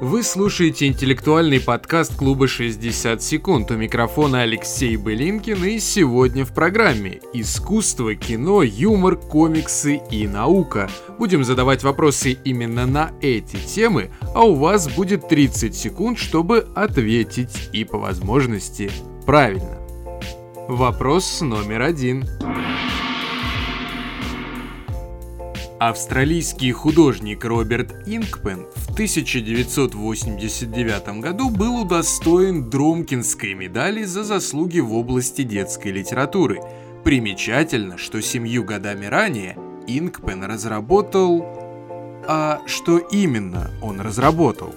Вы 0.00 0.22
слушаете 0.22 0.86
интеллектуальный 0.86 1.60
подкаст 1.60 2.14
клуба 2.14 2.46
60 2.46 3.20
секунд. 3.20 3.72
У 3.72 3.74
микрофона 3.74 4.42
Алексей 4.42 4.96
Былинкин 4.96 5.64
и 5.64 5.80
сегодня 5.80 6.44
в 6.44 6.54
программе 6.54 7.20
«Искусство, 7.32 8.14
кино, 8.14 8.62
юмор, 8.62 9.16
комиксы 9.16 10.00
и 10.08 10.28
наука». 10.28 10.88
Будем 11.18 11.42
задавать 11.42 11.82
вопросы 11.82 12.38
именно 12.44 12.86
на 12.86 13.10
эти 13.20 13.56
темы, 13.56 14.12
а 14.36 14.44
у 14.44 14.54
вас 14.54 14.88
будет 14.88 15.26
30 15.26 15.74
секунд, 15.74 16.16
чтобы 16.16 16.68
ответить 16.76 17.68
и 17.72 17.82
по 17.82 17.98
возможности 17.98 18.92
правильно. 19.26 19.78
Вопрос 20.68 21.40
номер 21.40 21.82
один. 21.82 22.24
Австралийский 25.80 26.72
художник 26.72 27.44
Роберт 27.44 27.94
Инкпен 28.04 28.66
в 28.74 28.90
1989 28.94 31.20
году 31.20 31.50
был 31.50 31.82
удостоен 31.82 32.68
Дромкинской 32.68 33.54
медали 33.54 34.02
за 34.02 34.24
заслуги 34.24 34.80
в 34.80 34.92
области 34.92 35.42
детской 35.42 35.92
литературы. 35.92 36.60
Примечательно, 37.04 37.96
что 37.96 38.20
семью 38.20 38.64
годами 38.64 39.06
ранее 39.06 39.56
Инкпен 39.86 40.42
разработал... 40.42 41.46
А 42.26 42.60
что 42.66 42.98
именно 42.98 43.70
он 43.80 44.00
разработал? 44.00 44.74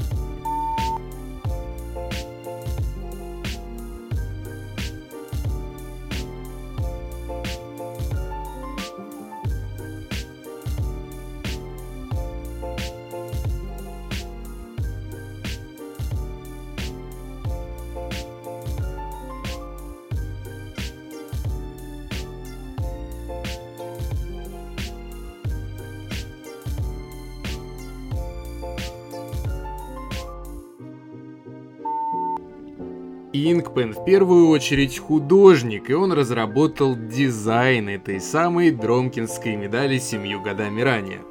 Инкпен 33.34 33.94
в 33.94 34.04
первую 34.04 34.50
очередь 34.50 34.98
художник, 35.00 35.90
и 35.90 35.94
он 35.94 36.12
разработал 36.12 36.98
дизайн 36.98 37.88
этой 37.88 38.20
самой 38.20 38.72
Дромкинской 38.72 39.56
медали 39.56 40.00
семью 40.00 40.42
годами 40.42 40.82
ранее. 40.82 41.22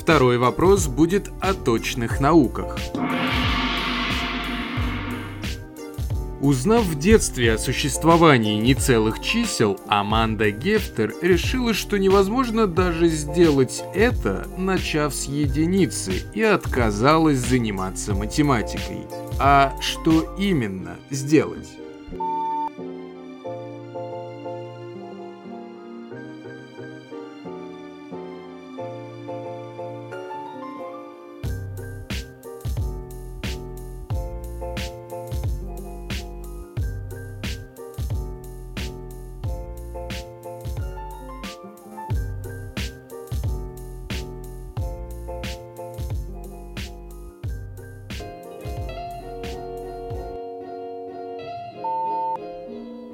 Второй 0.00 0.38
вопрос 0.38 0.88
будет 0.88 1.30
о 1.40 1.54
точных 1.54 2.18
науках. 2.20 2.76
Узнав 6.40 6.84
в 6.84 6.98
детстве 6.98 7.52
о 7.52 7.58
существовании 7.58 8.58
нецелых 8.58 9.20
чисел, 9.20 9.78
Аманда 9.86 10.50
Гефтер 10.50 11.12
решила, 11.20 11.74
что 11.74 11.98
невозможно 11.98 12.66
даже 12.66 13.08
сделать 13.08 13.84
это, 13.94 14.46
начав 14.56 15.14
с 15.14 15.26
единицы, 15.26 16.12
и 16.32 16.42
отказалась 16.42 17.38
заниматься 17.38 18.14
математикой. 18.14 19.06
А 19.38 19.76
что 19.82 20.34
именно 20.38 20.96
сделать? 21.10 21.68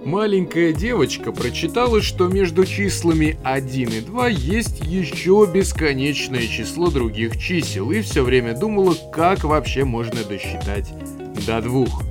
Маленькая 0.06 0.72
девочка 0.72 1.32
прочитала, 1.32 2.00
что 2.00 2.28
между 2.28 2.64
числами 2.64 3.36
1 3.42 3.88
и 3.88 4.00
2 4.00 4.28
есть 4.28 4.78
еще 4.84 5.50
бесконечное 5.52 6.46
число 6.46 6.92
других 6.92 7.36
чисел 7.36 7.90
и 7.90 8.02
все 8.02 8.22
время 8.22 8.56
думала, 8.56 8.94
как 9.12 9.42
вообще 9.42 9.84
можно 9.84 10.22
досчитать 10.22 10.94
до 11.44 11.60
двух. 11.60 12.04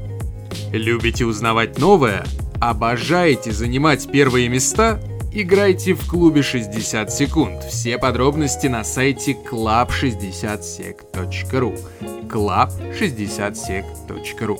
Любите 0.74 1.24
узнавать 1.24 1.80
новое? 1.80 2.26
Обожаете 2.60 3.54
занимать 3.54 4.12
первые 4.12 4.50
места? 4.50 5.00
Играйте 5.32 5.94
в 5.94 6.06
клубе 6.06 6.44
60 6.44 7.14
секунд. 7.14 7.64
Все 7.64 7.98
подробности 7.98 8.68
на 8.68 8.84
сайте 8.84 9.38
club60sec.ru 9.50 11.80
club60sec.ru 12.28 14.60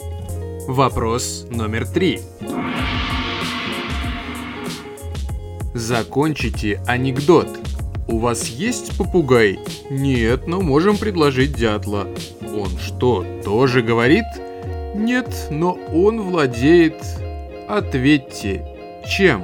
Вопрос 0.70 1.46
номер 1.50 1.86
три. 1.86 2.22
Закончите 5.76 6.80
анекдот. 6.88 7.50
У 8.08 8.20
вас 8.20 8.48
есть 8.48 8.98
попугай? 8.98 9.60
Нет, 9.90 10.48
но 10.48 10.62
можем 10.62 10.98
предложить 10.98 11.52
дятла. 11.52 12.08
Он 12.42 12.70
что, 12.80 13.26
тоже 13.44 13.82
говорит? 13.82 14.24
Нет, 14.96 15.50
но 15.52 15.74
он 15.94 16.22
владеет... 16.22 17.04
Ответьте, 17.68 18.66
чем? 19.06 19.44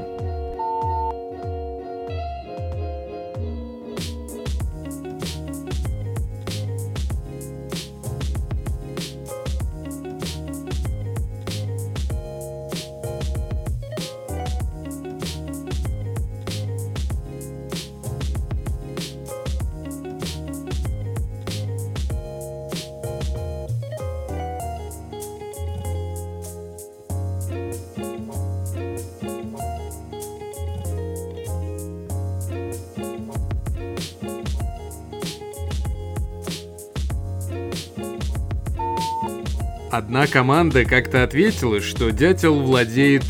Одна 39.91 40.25
команда 40.25 40.85
как-то 40.85 41.21
ответила, 41.21 41.81
что 41.81 42.11
дятел 42.11 42.61
владеет 42.61 43.23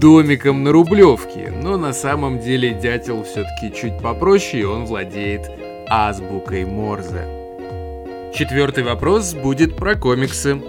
домиком 0.00 0.64
на 0.64 0.72
Рублевке, 0.72 1.52
но 1.62 1.76
на 1.76 1.92
самом 1.92 2.40
деле 2.40 2.74
дятел 2.74 3.22
все-таки 3.22 3.72
чуть 3.72 4.00
попроще, 4.02 4.62
и 4.62 4.66
он 4.66 4.84
владеет 4.86 5.48
азбукой 5.88 6.64
Морзе. 6.64 7.24
Четвертый 8.34 8.82
вопрос 8.82 9.32
будет 9.32 9.76
про 9.76 9.94
комиксы. 9.94 10.60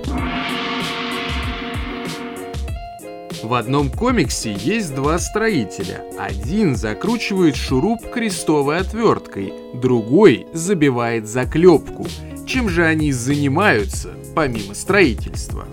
В 3.41 3.53
одном 3.55 3.89
комиксе 3.89 4.53
есть 4.53 4.93
два 4.93 5.17
строителя. 5.17 6.03
Один 6.19 6.75
закручивает 6.75 7.55
шуруп 7.55 8.07
крестовой 8.11 8.77
отверткой, 8.77 9.51
другой 9.73 10.45
забивает 10.53 11.27
заклепку. 11.27 12.05
Чем 12.49 12.67
же 12.67 12.83
они 12.83 13.11
занимаются? 13.11 14.15
помимо 14.33 14.73
строительства. 14.73 15.67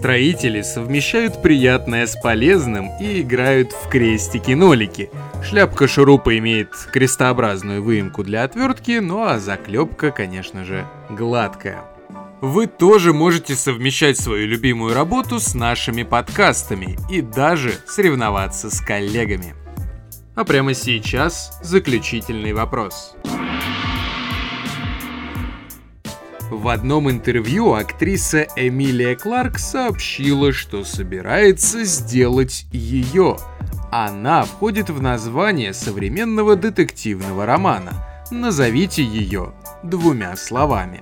Строители 0.00 0.62
совмещают 0.62 1.42
приятное 1.42 2.06
с 2.06 2.16
полезным 2.16 2.88
и 2.98 3.20
играют 3.20 3.72
в 3.72 3.90
крестики-нолики. 3.90 5.10
Шляпка 5.44 5.86
шурупа 5.86 6.38
имеет 6.38 6.70
крестообразную 6.90 7.82
выемку 7.82 8.24
для 8.24 8.44
отвертки, 8.44 8.98
ну 8.98 9.24
а 9.24 9.38
заклепка, 9.38 10.10
конечно 10.10 10.64
же, 10.64 10.86
гладкая. 11.10 11.84
Вы 12.40 12.66
тоже 12.66 13.12
можете 13.12 13.54
совмещать 13.54 14.18
свою 14.18 14.46
любимую 14.46 14.94
работу 14.94 15.38
с 15.38 15.54
нашими 15.54 16.02
подкастами 16.02 16.96
и 17.10 17.20
даже 17.20 17.74
соревноваться 17.86 18.70
с 18.70 18.80
коллегами. 18.80 19.54
А 20.34 20.44
прямо 20.44 20.72
сейчас 20.72 21.60
заключительный 21.62 22.54
вопрос. 22.54 23.16
В 26.60 26.68
одном 26.68 27.10
интервью 27.10 27.72
актриса 27.72 28.46
Эмилия 28.54 29.16
Кларк 29.16 29.58
сообщила, 29.58 30.52
что 30.52 30.84
собирается 30.84 31.84
сделать 31.84 32.66
ее. 32.70 33.38
Она 33.90 34.44
входит 34.44 34.90
в 34.90 35.00
название 35.00 35.72
современного 35.72 36.56
детективного 36.56 37.46
романа. 37.46 38.06
Назовите 38.30 39.02
ее 39.02 39.54
двумя 39.82 40.36
словами. 40.36 41.00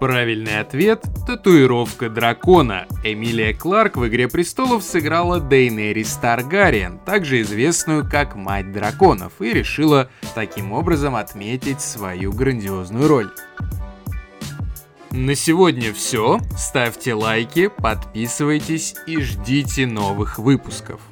Правильный 0.00 0.60
ответ– 0.60 1.04
татуировка 1.26 2.08
дракона. 2.08 2.86
Эмилия 3.04 3.52
Кларк 3.52 3.98
в 3.98 4.08
«Игре 4.08 4.28
престолов» 4.28 4.82
сыграла 4.82 5.40
Дейнерис 5.40 6.16
Таргариен, 6.16 6.98
также 7.00 7.42
известную 7.42 8.08
как 8.08 8.34
Мать 8.34 8.72
драконов, 8.72 9.34
и 9.40 9.52
решила 9.52 10.08
таким 10.34 10.72
образом 10.72 11.16
отметить 11.16 11.82
свою 11.82 12.32
грандиозную 12.32 13.08
роль. 13.08 13.30
На 15.10 15.34
сегодня 15.34 15.92
все. 15.92 16.38
Ставьте 16.56 17.12
лайки, 17.12 17.68
подписывайтесь 17.68 18.94
и 19.06 19.20
ждите 19.20 19.86
новых 19.86 20.38
выпусков. 20.38 21.02